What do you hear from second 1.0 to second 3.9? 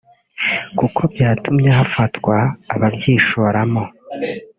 byatumye hafatwa ababyishoramo